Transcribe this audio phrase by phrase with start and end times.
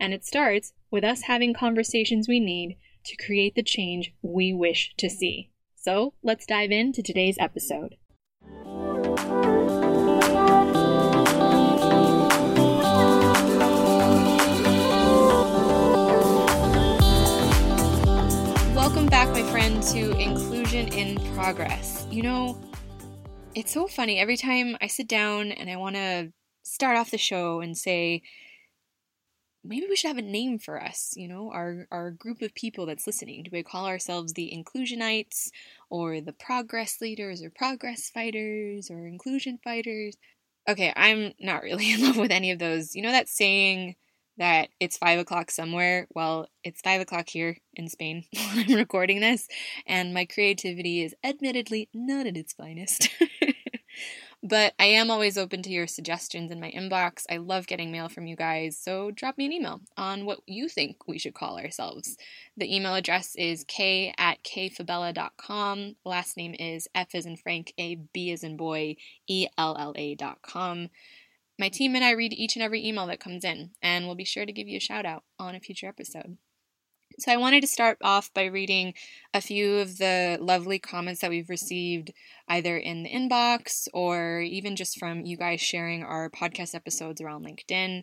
[0.00, 2.76] And it starts with us having conversations we need
[3.06, 5.50] to create the change we wish to see.
[5.76, 7.96] So let's dive into today's episode.
[18.74, 22.06] Welcome back, my friend, to Inclusion in Progress.
[22.10, 22.60] You know,
[23.54, 24.18] it's so funny.
[24.18, 28.22] Every time I sit down and I want to start off the show and say,
[29.64, 32.86] maybe we should have a name for us, you know, our, our group of people
[32.86, 33.42] that's listening.
[33.42, 35.48] Do we call ourselves the inclusionites
[35.90, 40.16] or the progress leaders or progress fighters or inclusion fighters?
[40.68, 42.94] Okay, I'm not really in love with any of those.
[42.94, 43.96] You know that saying
[44.36, 46.06] that it's five o'clock somewhere?
[46.14, 49.48] Well, it's five o'clock here in Spain while I'm recording this,
[49.86, 53.08] and my creativity is admittedly not at its finest.
[54.46, 57.24] But I am always open to your suggestions in my inbox.
[57.30, 60.68] I love getting mail from you guys, so drop me an email on what you
[60.68, 62.18] think we should call ourselves.
[62.54, 65.96] The email address is k at kfabella.com.
[66.04, 69.94] Last name is F as in Frank, A, B as in boy, E L L
[69.96, 70.90] A.com.
[71.58, 74.26] My team and I read each and every email that comes in, and we'll be
[74.26, 76.36] sure to give you a shout out on a future episode.
[77.16, 78.92] So, I wanted to start off by reading
[79.32, 82.12] a few of the lovely comments that we've received
[82.48, 87.46] either in the inbox or even just from you guys sharing our podcast episodes around
[87.46, 88.02] LinkedIn.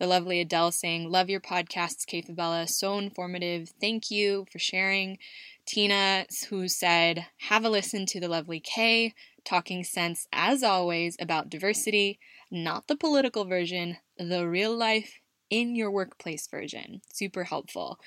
[0.00, 2.66] The lovely Adele saying, Love your podcasts, Kay Fabella.
[2.66, 3.70] So informative.
[3.80, 5.18] Thank you for sharing.
[5.64, 9.14] Tina, who said, Have a listen to the lovely Kay,
[9.44, 12.18] talking sense as always about diversity,
[12.50, 17.02] not the political version, the real life in your workplace version.
[17.12, 18.00] Super helpful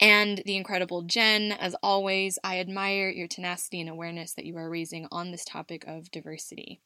[0.00, 1.52] and the incredible Jen.
[1.52, 5.84] As always, I admire your tenacity and awareness that you are raising on this topic
[5.86, 6.80] of diversity.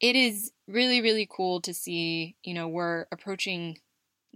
[0.00, 3.78] It is really, really cool to see, you know, we're approaching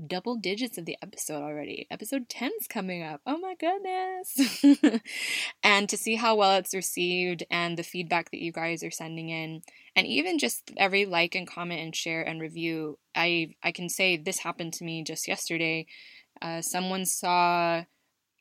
[0.07, 1.87] double digits of the episode already.
[1.91, 3.21] Episode 10 is coming up.
[3.27, 5.01] Oh my goodness.
[5.63, 9.29] and to see how well it's received and the feedback that you guys are sending
[9.29, 9.63] in
[9.95, 12.99] and even just every like and comment and share and review.
[13.15, 15.87] I I can say this happened to me just yesterday.
[16.43, 17.85] Uh, someone saw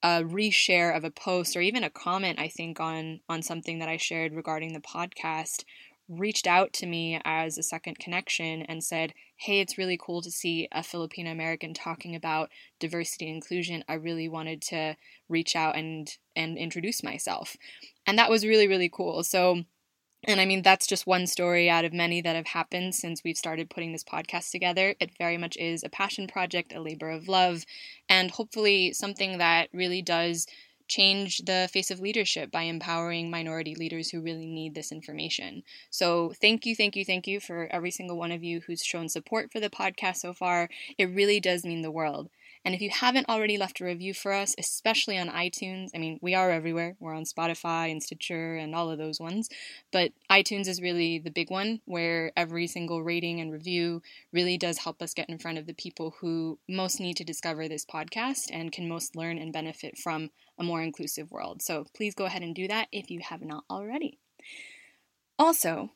[0.03, 3.89] a reshare of a post or even a comment I think on on something that
[3.89, 5.63] I shared regarding the podcast
[6.09, 10.29] reached out to me as a second connection and said, "Hey, it's really cool to
[10.29, 13.85] see a Filipino American talking about diversity and inclusion.
[13.87, 14.97] I really wanted to
[15.29, 17.55] reach out and and introduce myself."
[18.05, 19.23] And that was really really cool.
[19.23, 19.63] So
[20.25, 23.37] and I mean, that's just one story out of many that have happened since we've
[23.37, 24.95] started putting this podcast together.
[24.99, 27.65] It very much is a passion project, a labor of love,
[28.09, 30.47] and hopefully something that really does
[30.87, 35.63] change the face of leadership by empowering minority leaders who really need this information.
[35.89, 39.09] So, thank you, thank you, thank you for every single one of you who's shown
[39.09, 40.69] support for the podcast so far.
[40.97, 42.29] It really does mean the world.
[42.65, 46.17] And if you haven't already left a review for us, especially on iTunes, I mean,
[46.21, 46.95] we are everywhere.
[46.97, 49.49] We're on Spotify and Stitcher and all of those ones.
[49.91, 54.01] But iTunes is really the big one where every single rating and review
[54.31, 57.67] really does help us get in front of the people who most need to discover
[57.67, 61.61] this podcast and can most learn and benefit from a more inclusive world.
[61.61, 64.19] So please go ahead and do that if you have not already.
[65.37, 65.89] Also,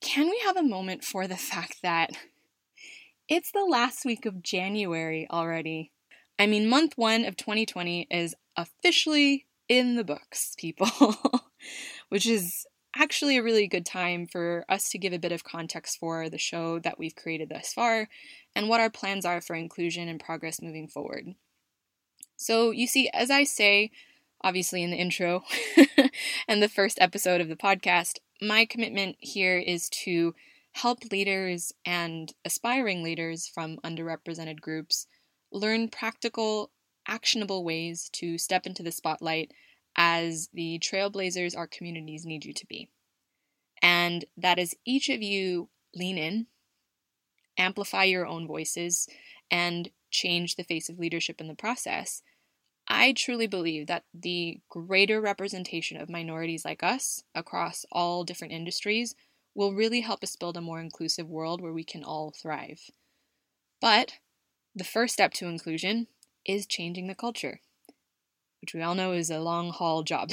[0.00, 2.12] can we have a moment for the fact that
[3.28, 5.90] it's the last week of January already?
[6.38, 10.88] I mean, month one of 2020 is officially in the books, people,
[12.08, 15.98] which is actually a really good time for us to give a bit of context
[15.98, 18.08] for the show that we've created thus far
[18.54, 21.34] and what our plans are for Inclusion in Progress moving forward.
[22.36, 23.90] So, you see, as I say,
[24.42, 25.42] obviously in the intro
[26.48, 30.34] and the first episode of the podcast, my commitment here is to
[30.72, 35.06] help leaders and aspiring leaders from underrepresented groups
[35.52, 36.70] learn practical,
[37.06, 39.52] actionable ways to step into the spotlight
[39.96, 42.88] as the trailblazers our communities need you to be.
[43.82, 46.46] And that as each of you lean in,
[47.56, 49.08] amplify your own voices,
[49.50, 52.22] and change the face of leadership in the process,
[52.86, 59.14] I truly believe that the greater representation of minorities like us across all different industries
[59.54, 62.80] will really help us build a more inclusive world where we can all thrive.
[63.80, 64.14] But
[64.74, 66.06] the first step to inclusion
[66.44, 67.60] is changing the culture,
[68.60, 70.30] which we all know is a long haul job,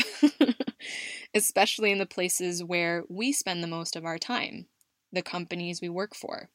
[1.33, 4.67] especially in the places where we spend the most of our time,
[5.11, 6.49] the companies we work for.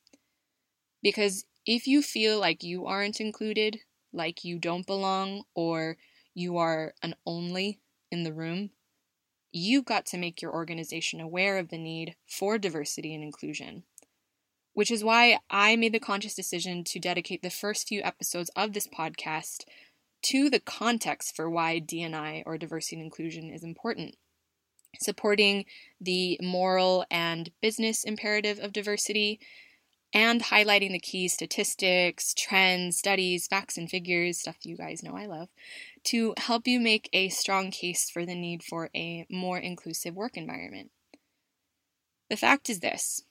[1.02, 3.80] Because if you feel like you aren't included,
[4.12, 5.96] like you don't belong, or
[6.34, 7.80] you are an only
[8.10, 8.70] in the room,
[9.52, 13.84] you've got to make your organization aware of the need for diversity and inclusion.
[14.80, 18.72] Which is why I made the conscious decision to dedicate the first few episodes of
[18.72, 19.64] this podcast
[20.22, 24.16] to the context for why D&I or diversity and inclusion is important.
[24.98, 25.66] Supporting
[26.00, 29.38] the moral and business imperative of diversity
[30.14, 35.26] and highlighting the key statistics, trends, studies, facts, and figures, stuff you guys know I
[35.26, 35.50] love,
[36.04, 40.38] to help you make a strong case for the need for a more inclusive work
[40.38, 40.90] environment.
[42.30, 43.24] The fact is this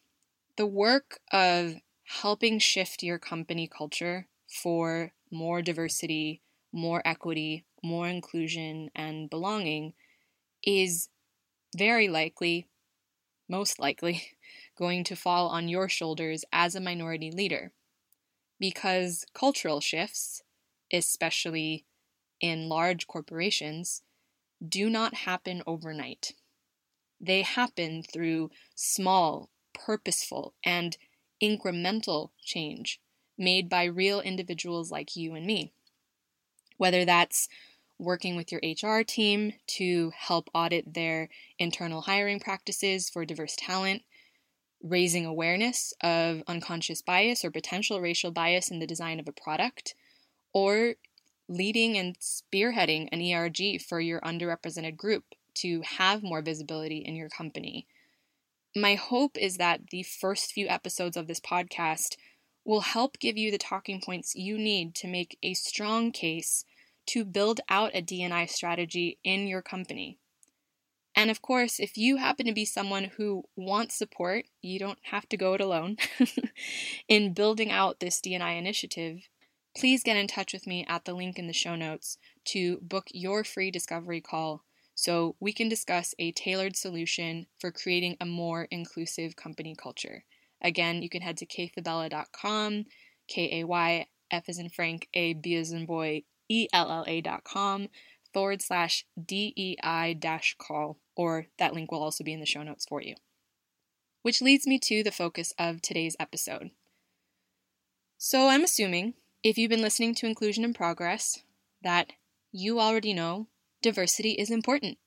[0.60, 6.42] the work of helping shift your company culture for more diversity,
[6.74, 9.94] more equity, more inclusion, and belonging
[10.62, 11.08] is
[11.78, 12.68] very likely,
[13.48, 14.34] most likely,
[14.78, 17.72] going to fall on your shoulders as a minority leader.
[18.60, 20.44] Because cultural shifts,
[20.92, 21.86] especially
[22.42, 24.02] in large corporations,
[24.68, 26.34] do not happen overnight.
[27.22, 29.50] They happen through small,
[29.86, 30.98] purposeful, and
[31.42, 33.00] incremental change
[33.38, 35.72] made by real individuals like you and me.
[36.78, 37.48] Whether that's
[37.98, 44.04] working with your HR team to help audit their internal hiring practices for diverse talent,
[44.82, 49.96] raising awareness of unconscious bias or potential racial bias in the design of a product,
[50.54, 50.96] or
[51.50, 55.24] leading and spearheading an ERG for your underrepresented group
[55.56, 57.86] to have more visibility in your company.
[58.76, 62.16] My hope is that the first few episodes of this podcast
[62.64, 66.66] will help give you the talking points you need to make a strong case
[67.08, 70.20] to build out a D&I strategy in your company.
[71.16, 75.28] And of course, if you happen to be someone who wants support, you don't have
[75.30, 75.98] to go it alone
[77.08, 79.28] in building out this D&I initiative.
[79.76, 83.08] Please get in touch with me at the link in the show notes to book
[83.12, 84.64] your free discovery call
[85.00, 90.26] so we can discuss a tailored solution for creating a more inclusive company culture.
[90.62, 92.84] Again, you can head to kayfabella.com,
[93.30, 97.06] K A Y F as in Frank, A B as in boy, E L L
[97.08, 97.88] A.com
[98.34, 102.86] forward slash DEI dash call or that link will also be in the show notes
[102.86, 103.16] for you.
[104.22, 106.72] Which leads me to the focus of today's episode.
[108.18, 109.14] So I'm assuming,
[109.44, 111.42] if you've been listening to Inclusion in Progress,
[111.84, 112.12] that
[112.52, 113.48] you already know
[113.82, 114.98] diversity is important.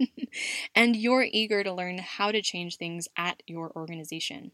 [0.74, 4.52] and you're eager to learn how to change things at your organization.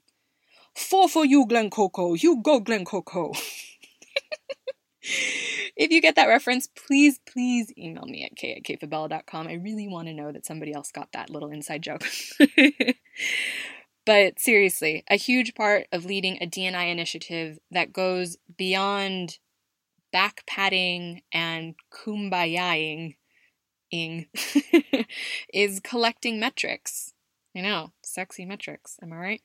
[0.75, 2.14] Four for you, Glen Coco.
[2.14, 3.32] You go, Glen Coco.
[5.02, 9.49] if you get that reference, please, please email me at k at kfabella.com.
[9.49, 12.05] I really want to know that somebody else got that little inside joke.
[14.06, 19.39] but seriously, a huge part of leading a D&I initiative that goes beyond
[20.12, 23.17] back patting and kumbayaing
[25.53, 27.13] is collecting metrics.
[27.56, 29.43] I know, sexy metrics, am I right?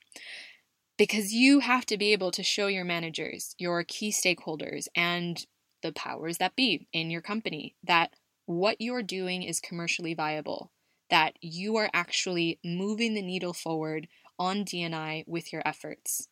[0.97, 5.45] because you have to be able to show your managers, your key stakeholders, and
[5.81, 8.13] the powers that be in your company that
[8.45, 10.71] what you're doing is commercially viable,
[11.09, 14.07] that you are actually moving the needle forward
[14.39, 16.27] on D&I with your efforts.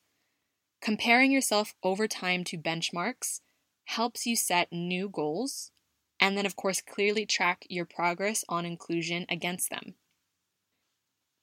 [0.82, 3.41] Comparing yourself over time to benchmarks
[3.86, 5.72] helps you set new goals
[6.24, 9.96] and then, of course, clearly track your progress on inclusion against them.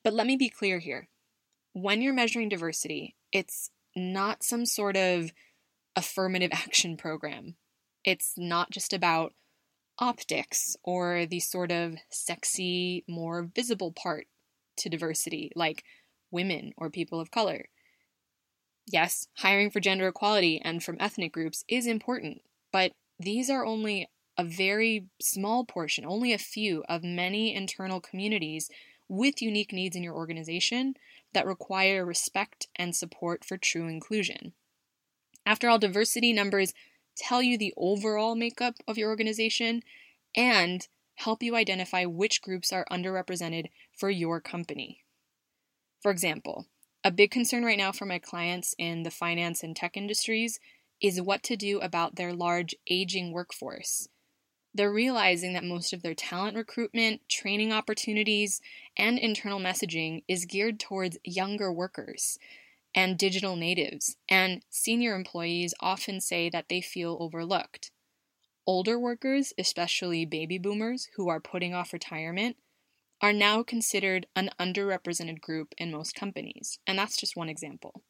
[0.02, 1.10] But let me be clear here
[1.74, 5.32] when you're measuring diversity, it's not some sort of
[5.94, 7.56] affirmative action program.
[8.06, 9.34] It's not just about
[9.98, 14.28] optics or the sort of sexy, more visible part
[14.78, 15.84] to diversity, like
[16.30, 17.66] women or people of color.
[18.86, 22.40] Yes, hiring for gender equality and from ethnic groups is important,
[22.72, 24.08] but these are only
[24.40, 28.70] a very small portion, only a few of many internal communities
[29.06, 30.94] with unique needs in your organization
[31.34, 34.54] that require respect and support for true inclusion.
[35.44, 36.72] After all, diversity numbers
[37.18, 39.82] tell you the overall makeup of your organization
[40.34, 45.04] and help you identify which groups are underrepresented for your company.
[46.00, 46.64] For example,
[47.04, 50.58] a big concern right now for my clients in the finance and tech industries
[50.98, 54.08] is what to do about their large aging workforce.
[54.72, 58.60] They're realizing that most of their talent recruitment, training opportunities,
[58.96, 62.38] and internal messaging is geared towards younger workers
[62.94, 67.90] and digital natives, and senior employees often say that they feel overlooked.
[68.66, 72.56] Older workers, especially baby boomers who are putting off retirement,
[73.20, 78.02] are now considered an underrepresented group in most companies, and that's just one example.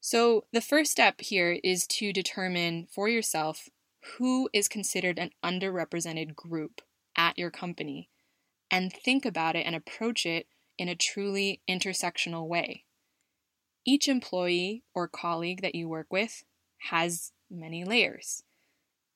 [0.00, 3.68] So, the first step here is to determine for yourself
[4.18, 6.80] who is considered an underrepresented group
[7.16, 8.08] at your company
[8.70, 10.46] and think about it and approach it
[10.78, 12.84] in a truly intersectional way.
[13.84, 16.44] Each employee or colleague that you work with
[16.90, 18.42] has many layers.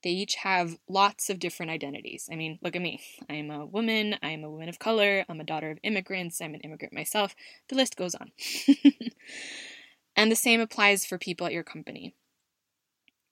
[0.03, 2.29] They each have lots of different identities.
[2.31, 3.00] I mean, look at me.
[3.31, 6.43] I am a woman, I am a woman of color, I'm a daughter of immigrants,
[6.43, 7.35] I'm an immigrant myself.
[7.69, 8.33] The list goes on.
[10.17, 12.14] and the same applies for people at your company.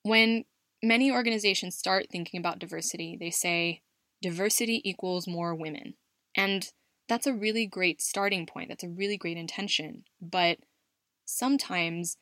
[0.01, 0.45] When
[0.83, 3.81] many organizations start thinking about diversity, they say
[4.21, 5.95] diversity equals more women.
[6.35, 6.69] And
[7.07, 8.69] that's a really great starting point.
[8.69, 10.03] That's a really great intention.
[10.21, 10.57] But
[11.25, 12.17] sometimes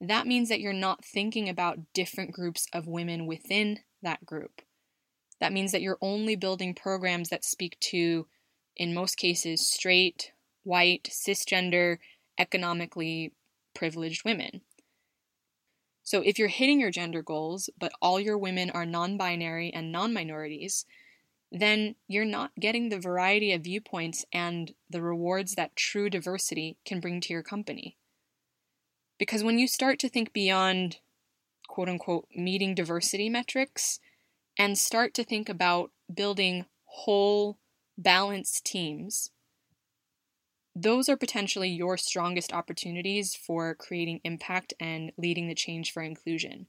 [0.00, 4.62] that means that you're not thinking about different groups of women within that group.
[5.40, 8.26] That means that you're only building programs that speak to,
[8.76, 10.32] in most cases, straight,
[10.64, 11.98] white, cisgender,
[12.38, 13.32] economically
[13.74, 14.62] privileged women.
[16.10, 19.92] So if you're hitting your gender goals, but all your women are non binary and
[19.92, 20.84] non minorities,
[21.52, 26.98] then you're not getting the variety of viewpoints and the rewards that true diversity can
[26.98, 27.96] bring to your company.
[29.20, 30.96] Because when you start to think beyond
[31.68, 34.00] quote unquote meeting diversity metrics
[34.58, 37.56] and start to think about building whole,
[37.96, 39.30] balanced teams,
[40.74, 46.66] those are potentially your strongest opportunities for creating impact and leading the change for inclusion.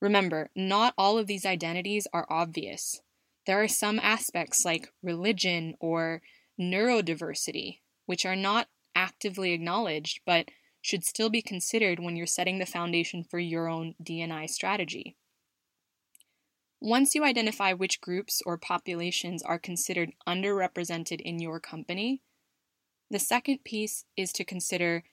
[0.00, 3.00] Remember, not all of these identities are obvious.
[3.46, 6.20] There are some aspects like religion or
[6.60, 10.48] neurodiversity, which are not actively acknowledged but
[10.82, 15.16] should still be considered when you're setting the foundation for your own D&I strategy.
[16.80, 22.22] Once you identify which groups or populations are considered underrepresented in your company,
[23.10, 25.04] the second piece is to consider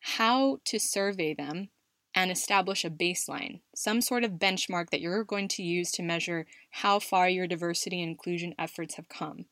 [0.00, 1.68] how to survey them
[2.14, 6.46] and establish a baseline, some sort of benchmark that you're going to use to measure
[6.70, 9.44] how far your diversity and inclusion efforts have come.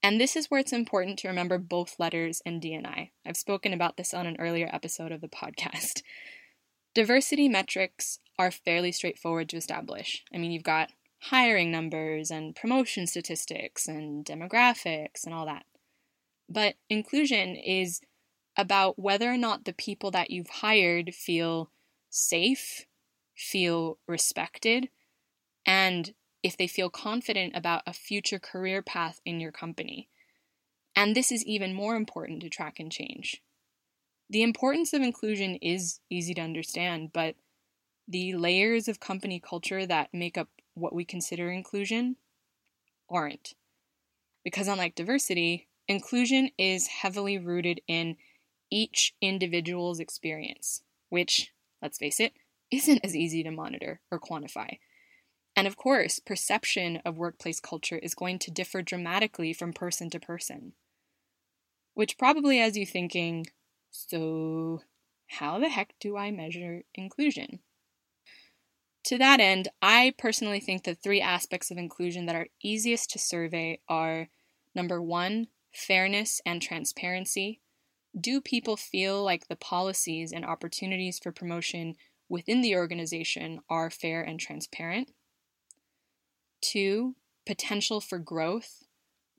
[0.00, 3.10] And this is where it's important to remember both letters and D&I.
[3.26, 6.02] I've spoken about this on an earlier episode of the podcast.
[6.94, 10.24] Diversity metrics are fairly straightforward to establish.
[10.32, 10.90] I mean, you've got
[11.22, 15.64] hiring numbers and promotion statistics and demographics and all that.
[16.48, 18.00] But inclusion is
[18.56, 21.70] about whether or not the people that you've hired feel
[22.10, 22.86] safe,
[23.36, 24.88] feel respected,
[25.64, 30.08] and if they feel confident about a future career path in your company.
[30.96, 33.42] And this is even more important to track and change.
[34.30, 37.36] The importance of inclusion is easy to understand, but
[38.06, 42.16] the layers of company culture that make up what we consider inclusion
[43.08, 43.54] aren't.
[44.44, 48.16] Because unlike diversity, Inclusion is heavily rooted in
[48.70, 52.34] each individual's experience, which, let's face it,
[52.70, 54.78] isn't as easy to monitor or quantify.
[55.56, 60.20] And of course, perception of workplace culture is going to differ dramatically from person to
[60.20, 60.74] person.
[61.94, 63.46] Which probably has you thinking,
[63.90, 64.82] so
[65.26, 67.60] how the heck do I measure inclusion?
[69.04, 73.18] To that end, I personally think the three aspects of inclusion that are easiest to
[73.18, 74.28] survey are
[74.74, 77.60] number one, fairness, and transparency?
[78.18, 81.94] Do people feel like the policies and opportunities for promotion
[82.28, 85.12] within the organization are fair and transparent?
[86.60, 88.84] Two, potential for growth.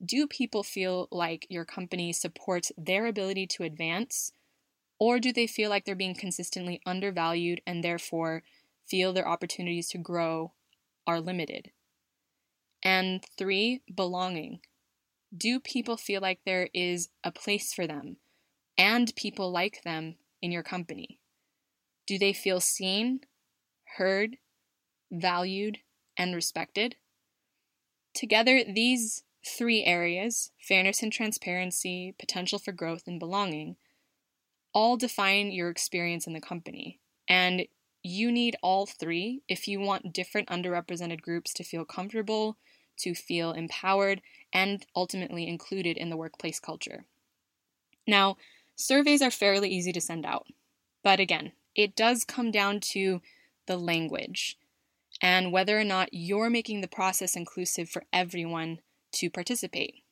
[0.03, 4.31] Do people feel like your company supports their ability to advance,
[4.97, 8.43] or do they feel like they're being consistently undervalued and therefore
[8.87, 10.53] feel their opportunities to grow
[11.05, 11.71] are limited?
[12.81, 14.61] And three, belonging
[15.35, 18.17] do people feel like there is a place for them
[18.77, 21.19] and people like them in your company?
[22.07, 23.21] Do they feel seen,
[23.97, 24.37] heard,
[25.11, 25.79] valued,
[26.17, 26.95] and respected?
[28.13, 33.75] Together, these three areas fairness and transparency, potential for growth, and belonging
[34.73, 36.99] all define your experience in the company.
[37.27, 37.65] And
[38.03, 42.57] you need all three if you want different underrepresented groups to feel comfortable,
[42.99, 44.21] to feel empowered
[44.53, 47.05] and ultimately included in the workplace culture.
[48.07, 48.37] Now,
[48.75, 50.47] surveys are fairly easy to send out,
[51.03, 53.21] but again, it does come down to
[53.67, 54.57] the language
[55.21, 58.79] and whether or not you're making the process inclusive for everyone
[59.13, 60.03] to participate.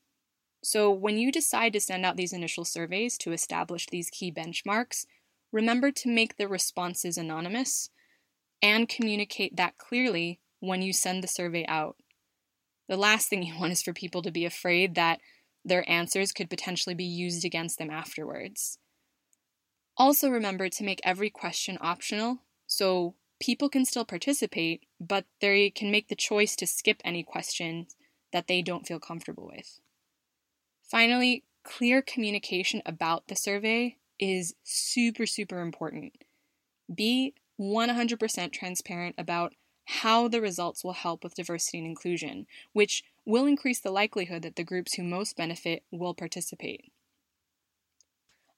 [0.64, 5.06] So, when you decide to send out these initial surveys to establish these key benchmarks,
[5.52, 7.90] remember to make the responses anonymous
[8.62, 11.96] and communicate that clearly when you send the survey out.
[12.88, 15.20] The last thing you want is for people to be afraid that
[15.66, 18.80] their answers could potentially be used against them afterwards.
[19.98, 25.92] Also, remember to make every question optional so people can still participate, but they can
[25.92, 27.96] make the choice to skip any questions
[28.32, 29.80] that they don't feel comfortable with.
[30.84, 36.14] Finally, clear communication about the survey is super, super important.
[36.94, 39.54] Be 100% transparent about
[39.90, 44.58] how the results will help with diversity and inclusion, which will increase the likelihood that
[44.58, 46.92] the groups who most benefit will participate.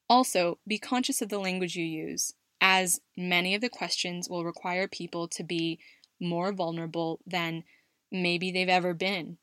[0.09, 4.87] Also, be conscious of the language you use, as many of the questions will require
[4.87, 5.77] people to be
[6.19, 7.63] more vulnerable than
[8.11, 9.37] maybe they've ever been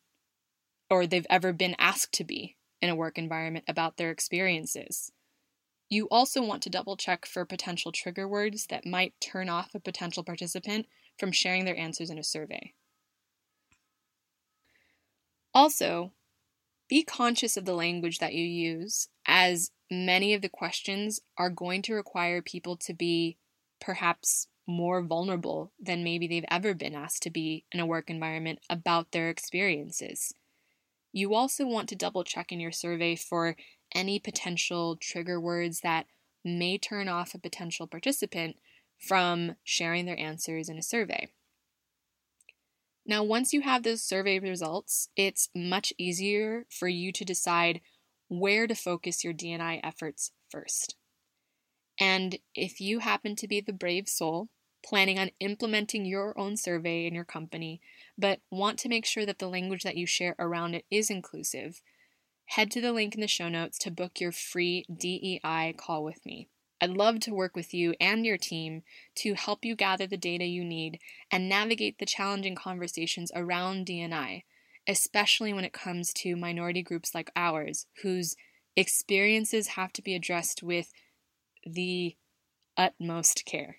[0.90, 5.12] or they've ever been asked to be in a work environment about their experiences.
[5.88, 9.78] You also want to double check for potential trigger words that might turn off a
[9.78, 10.87] potential participant
[11.18, 12.75] from sharing their answers in a survey.
[15.54, 16.12] Also,
[16.88, 21.82] be conscious of the language that you use, as many of the questions are going
[21.82, 23.38] to require people to be
[23.80, 28.58] perhaps more vulnerable than maybe they've ever been asked to be in a work environment
[28.68, 30.32] about their experiences.
[31.12, 33.56] You also want to double check in your survey for
[33.94, 36.06] any potential trigger words that
[36.44, 38.56] may turn off a potential participant
[38.99, 41.29] from sharing their answers in a survey.
[43.05, 47.81] Now, once you have those survey results, it's much easier for you to decide
[48.29, 50.97] where to focus your D&I efforts first.
[52.00, 54.49] And if you happen to be the brave soul
[54.85, 57.80] planning on implementing your own survey in your company,
[58.17, 61.80] but want to make sure that the language that you share around it is inclusive,
[62.47, 66.25] head to the link in the show notes to book your free DEI call with
[66.25, 66.49] me.
[66.80, 68.82] I'd love to work with you and your team
[69.17, 74.45] to help you gather the data you need and navigate the challenging conversations around D&I,
[74.86, 78.36] especially when it comes to minority groups like ours, whose
[78.76, 80.93] experiences have to be addressed with
[81.65, 82.17] the
[82.76, 83.78] utmost care.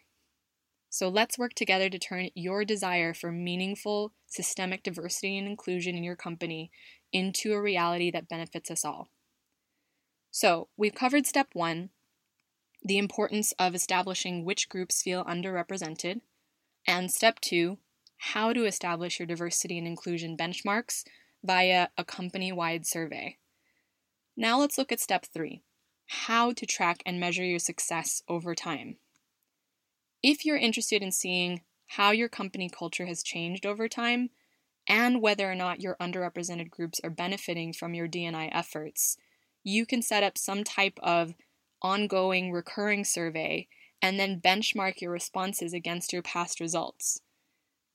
[0.90, 6.04] So let's work together to turn your desire for meaningful systemic diversity and inclusion in
[6.04, 6.72] your company
[7.14, 9.10] into a reality that benefits us all.
[10.32, 11.90] So, we've covered step one
[12.88, 16.22] the importance of establishing which groups feel underrepresented,
[16.88, 17.80] and step two,
[18.18, 21.04] how to establish your diversity and inclusion benchmarks
[21.44, 23.38] via a company wide survey.
[24.38, 25.62] Now let's look at step three
[26.10, 28.96] how to track and measure your success over time.
[30.24, 34.30] If you're interested in seeing how your company culture has changed over time
[34.88, 39.18] and whether or not your underrepresented groups are benefiting from your D&I efforts,
[39.64, 41.34] you can set up some type of
[41.82, 43.68] ongoing recurring survey
[44.02, 47.22] and then benchmark your responses against your past results.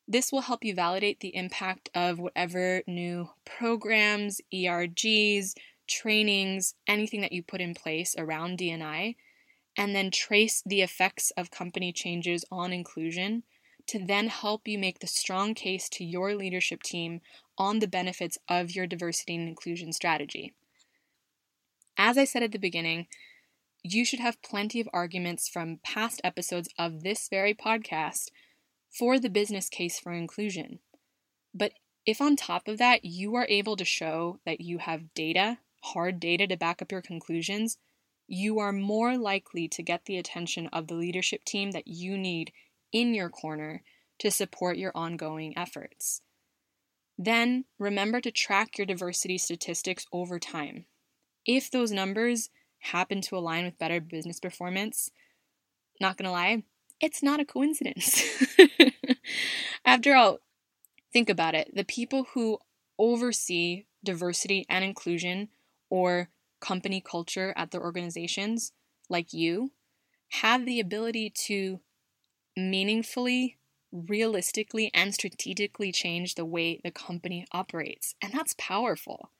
[0.08, 5.54] This will help you validate the impact of whatever new programs, ERGs,
[5.88, 9.14] trainings, anything that you put in place around D&I,
[9.76, 13.44] and then trace the effects of company changes on inclusion
[13.86, 17.20] to then help you make the strong case to your leadership team
[17.58, 20.54] on the benefits of your diversity and inclusion strategy.
[21.96, 23.06] As I said at the beginning,
[23.82, 28.28] you should have plenty of arguments from past episodes of this very podcast
[28.90, 30.78] for the business case for inclusion.
[31.54, 31.72] But
[32.06, 36.20] if on top of that you are able to show that you have data, hard
[36.20, 37.78] data to back up your conclusions,
[38.28, 42.52] you are more likely to get the attention of the leadership team that you need
[42.92, 43.82] in your corner
[44.18, 46.22] to support your ongoing efforts.
[47.18, 50.86] Then remember to track your diversity statistics over time.
[51.44, 52.48] If those numbers
[52.82, 55.10] happen to align with better business performance,
[56.00, 56.64] not gonna lie,
[57.00, 58.22] it's not a coincidence.
[59.84, 60.38] After all,
[61.12, 62.58] think about it the people who
[62.98, 65.48] oversee diversity and inclusion
[65.90, 66.28] or
[66.60, 68.72] company culture at their organizations,
[69.08, 69.72] like you,
[70.40, 71.80] have the ability to
[72.56, 73.58] meaningfully,
[73.92, 78.14] realistically, and strategically change the way the company operates.
[78.22, 79.30] And that's powerful.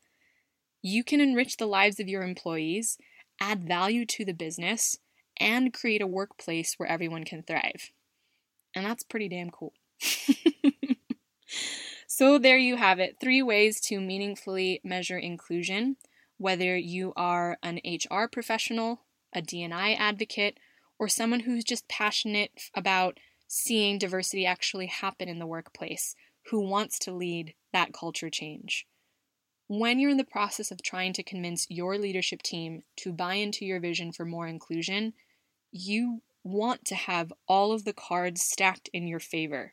[0.83, 2.98] You can enrich the lives of your employees
[3.40, 4.99] add value to the business,
[5.38, 7.90] and create a workplace where everyone can thrive.
[8.75, 9.73] And that's pretty damn cool.
[12.14, 15.97] So, there you have it three ways to meaningfully measure inclusion,
[16.37, 19.01] whether you are an HR professional,
[19.33, 20.59] a D&I advocate,
[20.99, 23.18] or someone who's just passionate about
[23.49, 26.14] seeing diversity actually happen in the workplace,
[26.51, 28.87] who wants to lead that culture change.
[29.74, 33.64] When you're in the process of trying to convince your leadership team to buy into
[33.64, 35.14] your vision for more inclusion,
[35.70, 39.72] you want to have all of the cards stacked in your favor.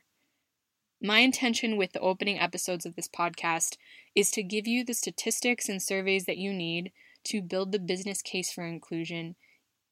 [1.02, 3.76] My intention with the opening episodes of this podcast
[4.14, 6.92] is to give you the statistics and surveys that you need
[7.24, 9.36] to build the business case for inclusion,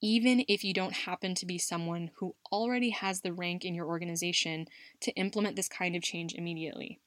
[0.00, 3.86] even if you don't happen to be someone who already has the rank in your
[3.86, 4.68] organization
[5.02, 6.98] to implement this kind of change immediately.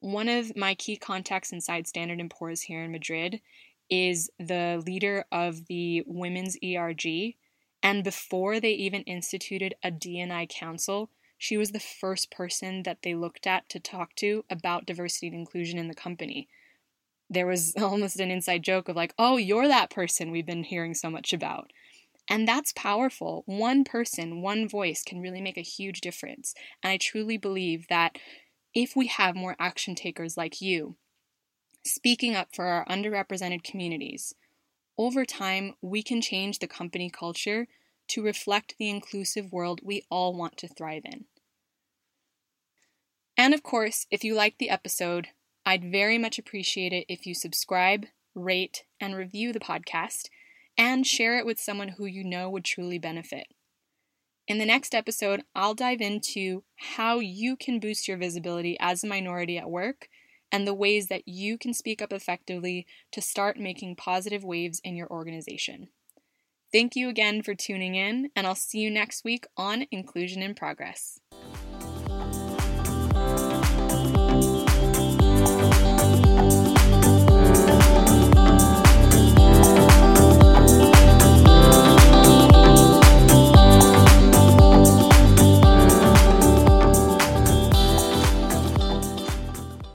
[0.00, 3.40] One of my key contacts inside Standard & Poor's here in Madrid
[3.90, 7.34] is the leader of the Women's ERG,
[7.82, 13.14] and before they even instituted a D&I council, she was the first person that they
[13.14, 16.48] looked at to talk to about diversity and inclusion in the company.
[17.28, 20.94] There was almost an inside joke of like, oh, you're that person we've been hearing
[20.94, 21.72] so much about.
[22.28, 23.42] And that's powerful.
[23.46, 26.54] One person, one voice can really make a huge difference.
[26.82, 28.18] And I truly believe that
[28.74, 30.96] if we have more action takers like you,
[31.84, 34.34] speaking up for our underrepresented communities,
[34.98, 37.66] over time we can change the company culture
[38.08, 41.24] to reflect the inclusive world we all want to thrive in.
[43.36, 45.28] And of course, if you liked the episode,
[45.64, 50.28] I'd very much appreciate it if you subscribe, rate, and review the podcast,
[50.76, 53.46] and share it with someone who you know would truly benefit.
[54.50, 59.06] In the next episode, I'll dive into how you can boost your visibility as a
[59.06, 60.08] minority at work
[60.50, 64.96] and the ways that you can speak up effectively to start making positive waves in
[64.96, 65.90] your organization.
[66.72, 70.56] Thank you again for tuning in, and I'll see you next week on Inclusion in
[70.56, 71.20] Progress.